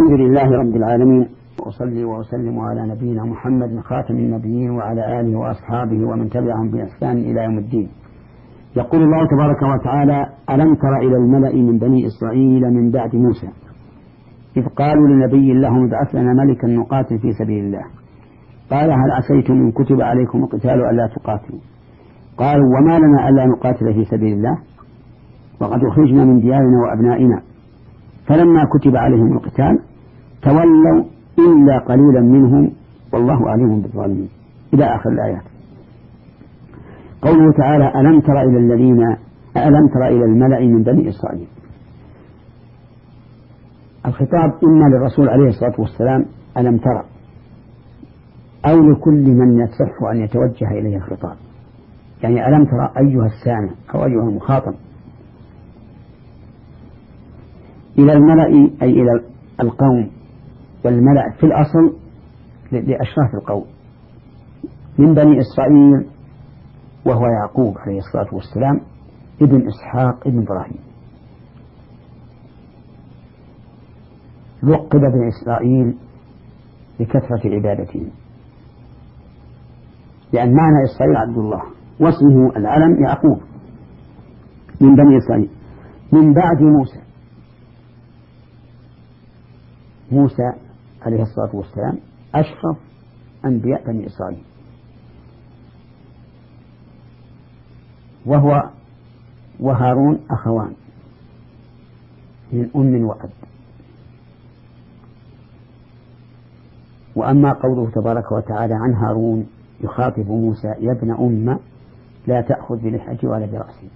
[0.00, 1.28] الحمد لله رب العالمين.
[1.66, 7.58] وأصلي وأسلم على نبينا محمد خاتم النبيين وعلى آله وأصحابه ومن تبعهم بإحسان إلى يوم
[7.58, 7.88] الدين.
[8.76, 13.48] يقول الله تبارك وتعالى ألم تر إلى الملأ من بني إسرائيل من بعد موسى؟
[14.56, 17.84] إذ قالوا لنبي لهم ابعث لنا ملكا نقاتل في سبيل الله.
[18.70, 21.60] قال هل عسيتم إن كتب عليكم القتال ألا تقاتلوا؟
[22.36, 24.58] قالوا وما لنا ألا نقاتل في سبيل الله؟
[25.60, 27.42] وقد أخرجنا من ديارنا وأبنائنا.
[28.28, 29.89] فلما كتب عليهم القتال
[30.42, 31.04] تولوا
[31.38, 32.70] إلا قليلا منهم
[33.12, 34.28] والله عليم بالظالمين.
[34.74, 35.42] إلى آخر الآيات.
[37.22, 39.16] قوله تعالى ألم تر إلى الذين
[39.56, 41.46] ألم تر إلى الملأ من بني إسرائيل؟
[44.06, 46.24] الخطاب إما للرسول عليه الصلاة والسلام
[46.56, 47.04] ألم ترى
[48.66, 51.36] أو لكل من يصح أن يتوجه إليه الخطاب.
[52.22, 54.74] يعني ألم ترى أيها السامع أو أيها المخاطب
[57.98, 58.46] إلى الملأ
[58.82, 59.20] أي إلى
[59.60, 60.10] القوم
[60.84, 61.96] والملأ في الأصل
[62.72, 63.64] لأشراف القوم.
[64.98, 66.06] من بني إسرائيل
[67.06, 68.80] وهو يعقوب عليه الصلاة والسلام
[69.42, 70.78] ابن إسحاق ابن إبراهيم.
[74.62, 75.96] لقب بني إسرائيل
[77.00, 78.10] لكثرة عبادتهم
[80.32, 81.62] لأن معنى إسرائيل عبد الله
[82.00, 83.40] واسمه العلم يعقوب.
[84.80, 85.50] من بني إسرائيل.
[86.12, 87.00] من بعد موسى.
[90.12, 90.69] موسى
[91.02, 91.98] عليه الصلاة والسلام
[92.34, 92.76] أشرف
[93.44, 94.42] أنبياء بني إسرائيل.
[98.26, 98.70] وهو
[99.60, 100.72] وهارون أخوان
[102.52, 103.30] من أم وأب.
[107.16, 109.46] وأما قوله تبارك وتعالى عن هارون
[109.80, 111.58] يخاطب موسى يا ابن أم
[112.26, 113.90] لا تأخذ بلحيتي ولا برأسي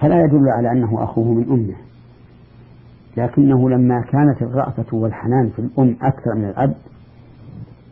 [0.00, 1.76] فلا يدل على أنه أخوه من أمه.
[3.18, 6.76] لكنه لما كانت الرأفة والحنان في الأم أكثر من الأب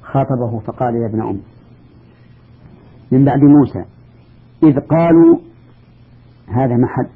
[0.02, 1.40] خاطبه فقال يا ابن أم.
[3.12, 3.84] من بعد موسى
[4.62, 5.38] إذ قالوا
[6.48, 7.08] هذا محل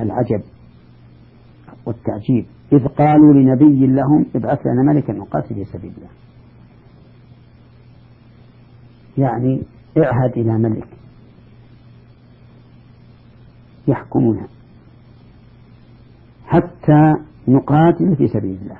[0.00, 0.42] العجب
[1.86, 2.46] والتعجيب.
[2.72, 6.08] إذ قالوا لنبي لهم ابعث لنا ملكا نقاتل في سبيل الله.
[9.18, 9.62] يعني
[9.98, 10.88] اعهد إلى ملك
[13.88, 14.46] يحكمنا.
[16.46, 17.14] حتى
[17.48, 18.76] نقاتل في سبيل الله.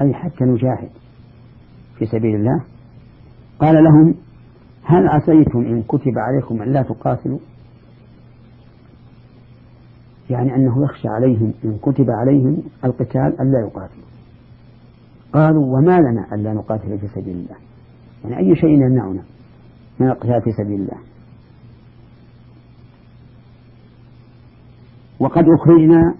[0.00, 0.90] أي حتى نجاهد
[1.98, 2.64] في سبيل الله.
[3.58, 4.14] قال لهم
[4.82, 7.38] هل عسيتم إن كتب عليكم أن لا تقاتلوا؟
[10.30, 14.04] يعني أنه يخشى عليهم إن كتب عليهم القتال ألا يقاتلوا.
[15.32, 17.56] قالوا وما لنا ألا نقاتل في سبيل الله؟
[18.24, 19.22] يعني أي شيء يمنعنا
[20.00, 20.98] من القتال في سبيل الله؟
[25.20, 26.14] وقد أخرجنا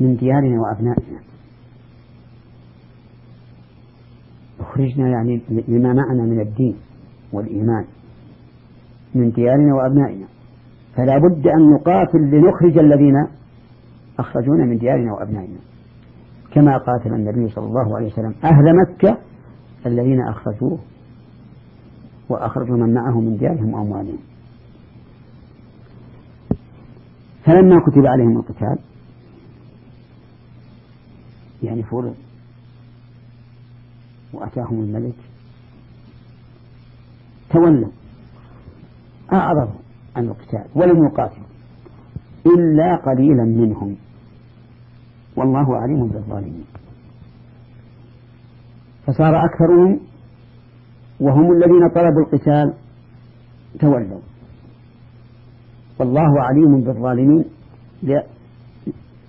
[0.00, 1.20] من ديارنا وأبنائنا.
[4.60, 6.76] أخرجنا يعني لما معنا من الدين
[7.32, 7.84] والإيمان
[9.14, 10.26] من ديارنا وأبنائنا.
[10.96, 13.26] فلا بد أن نقاتل لنخرج الذين
[14.18, 15.58] أخرجونا من ديارنا وأبنائنا.
[16.52, 19.18] كما قاتل النبي صلى الله عليه وسلم أهل مكة
[19.86, 20.78] الذين أخرجوه
[22.28, 24.18] وأخرجوا من معه من ديارهم وأموالهم.
[27.44, 28.78] فلما كتب عليهم القتال
[31.64, 32.14] يعني فرض
[34.32, 35.14] وأتاهم الملك.
[37.50, 37.90] تولوا.
[39.32, 39.80] أعرضوا
[40.16, 41.46] عن القتال ولم يقاتلوا
[42.46, 43.96] إلا قليلا منهم.
[45.36, 46.64] والله عليم بالظالمين.
[49.06, 50.00] فصار أكثرهم
[51.20, 52.74] وهم الذين طلبوا القتال
[53.80, 54.20] تولوا.
[55.98, 57.44] والله عليم بالظالمين.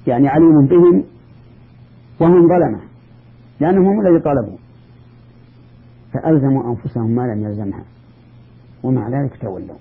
[0.07, 1.03] يعني عليم بهم
[2.19, 2.81] وهم ظلمة
[3.59, 4.57] لأنهم هم الذي طلبوا.
[6.13, 7.83] فألزموا أنفسهم ما لم يلزمها
[8.83, 9.77] ومع ذلك تولوا.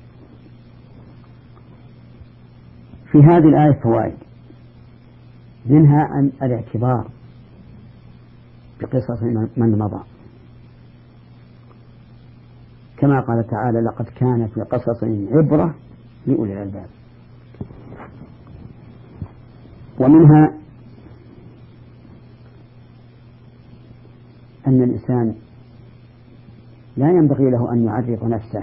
[3.12, 4.16] في هذه الآية فوائد.
[5.66, 7.08] منها أن الاعتبار
[8.80, 9.22] بقصص
[9.56, 10.04] من مضى.
[12.96, 15.74] كما قال تعالى لقد كان في قصصهم عبرة
[16.26, 16.86] لأولي الألباب.
[19.98, 20.63] ومنها
[24.74, 25.34] أن الإنسان
[26.96, 28.62] لا ينبغي له أن يعرض نفسه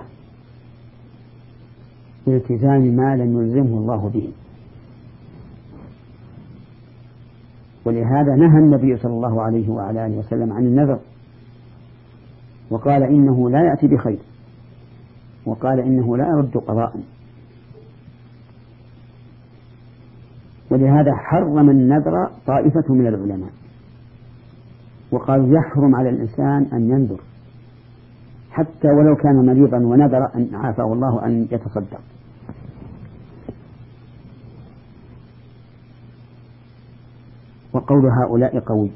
[2.28, 4.30] بالتزام ما لم يلزمه الله به.
[7.86, 11.00] ولهذا نهى النبي صلى الله عليه وعلى آله وسلم عن النذر
[12.70, 14.20] وقال إنه لا يأتي بخير
[15.46, 17.00] وقال إنه لا يرد قضاء.
[20.72, 23.52] ولهذا حرم النذر طائفة من العلماء.
[25.12, 27.20] وقالوا يحرم على الإنسان أن ينذر
[28.52, 32.02] حتى ولو كان مريضا ونذر أن عافاه الله أن يتصدق.
[37.74, 38.92] وقول هؤلاء قوي.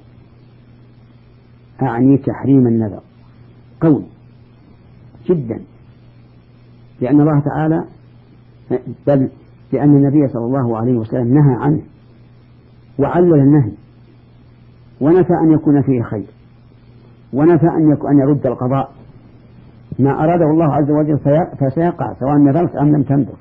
[1.81, 3.01] أعني تحريم النذر.
[3.81, 4.03] قوي.
[5.25, 5.61] جدا.
[7.01, 7.85] لأن الله تعالى
[9.07, 9.29] بل
[9.73, 11.81] لأن النبي صلى الله عليه وسلم نهى عنه
[12.99, 13.71] وعلل النهي.
[15.01, 16.27] ونفى أن يكون فيه خير.
[17.33, 18.91] ونفى أن أن يرد القضاء.
[19.99, 21.19] ما أراده الله عز وجل
[21.59, 23.35] فسيقع سواء نذرت أم لم تنذر.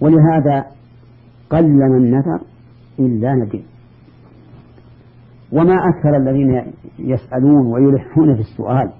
[0.00, 0.66] ولهذا
[1.50, 2.40] قل من نذر
[2.98, 3.62] إلا ندم
[5.52, 8.92] وما أكثر الذين يسألون ويلحون في السؤال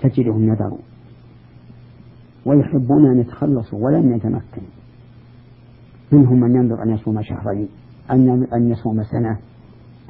[0.00, 0.78] تجدهم نذروا.
[2.46, 4.79] ويحبون أن يتخلصوا ولم يتمكنوا.
[6.12, 7.68] منهم من ينظر أن يصوم شهرين
[8.52, 9.38] أن يصوم سنة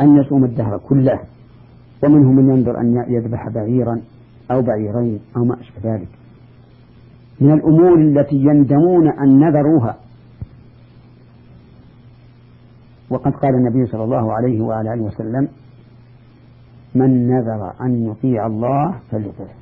[0.00, 1.20] أن يصوم الدهر كله.
[2.04, 4.00] ومنهم من ينظر أن يذبح بعيرا
[4.50, 6.08] أو بعيرين أو ما أشبه ذلك.
[7.40, 9.96] من الأمور التي يندمون أن نذروها.
[13.10, 15.48] وقد قال النبي صلى الله عليه وعلى آله وسلم
[16.94, 19.60] من نذر أن يطيع الله فليطيعه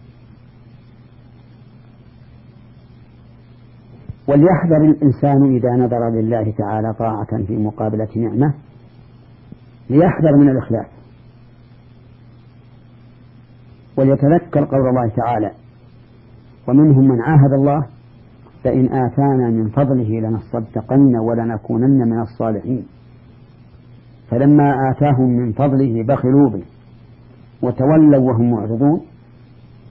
[4.29, 8.55] وليحذر الإنسان إذا نذر لله تعالى طاعة في مقابلة نعمة
[9.91, 10.87] ليحذر من الإخلاف
[13.97, 15.51] وليتذكر قول الله تعالى
[16.69, 17.87] ومنهم من عاهد الله
[18.65, 22.87] فإن آتانا من فضله لنصدقن ولنكونن من الصالحين.
[24.31, 26.63] فلما آتاهم من فضله بخلوا به
[27.63, 29.01] وتولوا وهم معرضون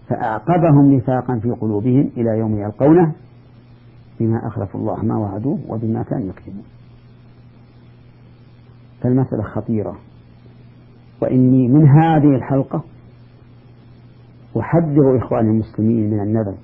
[0.09, 3.13] فأعقبهم نفاقا في قلوبهم إلى يوم يلقونه
[4.19, 6.63] بما أخلفوا الله ما وعدوه وبما كانوا يكذبون.
[9.01, 9.97] فالمسألة خطيرة.
[11.21, 12.83] وإني من هذه الحلقة
[14.59, 16.55] أحذر إخواني المسلمين من النذر.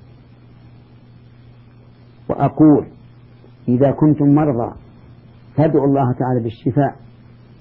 [2.28, 2.86] وأقول
[3.68, 4.74] إذا كنتم مرضى
[5.56, 6.96] فادعوا الله تعالى بالشفاء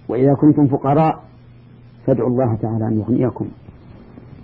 [0.09, 1.23] وإذا كنتم فقراء
[2.05, 3.47] فادعوا الله تعالى أن يغنيكم.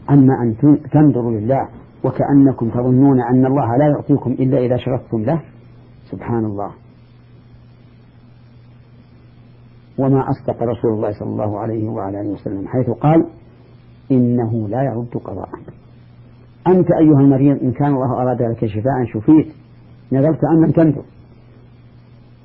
[0.09, 0.57] أما أن
[0.91, 1.69] تنذروا لله
[2.03, 5.41] وكأنكم تظنون أن الله لا يعطيكم إلا إذا شرفتم له؟
[6.11, 6.71] سبحان الله
[9.97, 13.25] وما أصدق رسول الله صلى الله عليه وعلى آله وسلم حيث قال
[14.11, 15.49] إنه لا يرد قضاء
[16.67, 19.55] أنت أيها المريض إن كان الله أراد لك شفاء شفيت
[20.11, 21.03] نذرت أن لم تنذر؟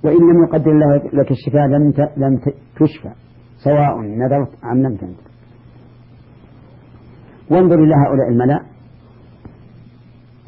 [0.05, 2.37] وإن لم يقدر الله لك الشفاء لم لم
[2.77, 3.13] تشفى
[3.57, 5.25] سواء نذرت أم لم تنذر.
[7.51, 8.74] وانظر إلى هؤلاء الملأ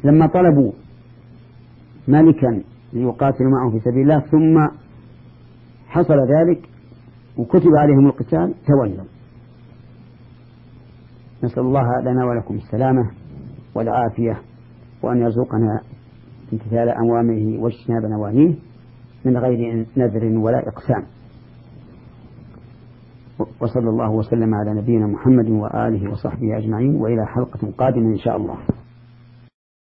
[0.03, 0.71] لما طلبوا
[2.07, 2.63] ملكا
[2.93, 4.67] ليقاتلوا معه في سبيل الله ثم
[5.87, 6.69] حصل ذلك
[7.37, 9.05] وكتب عليهم القتال تولوا.
[11.43, 13.11] نسأل الله لنا ولكم السلامة
[13.75, 14.41] والعافية
[15.03, 15.81] وأن يرزقنا
[16.53, 18.55] امتثال أوامره واجتناب نواهيه
[19.25, 21.03] من غير نذر ولا إقسام.
[23.61, 28.57] وصلى الله وسلم على نبينا محمد وآله وصحبه أجمعين وإلى حلقة قادمة إن شاء الله.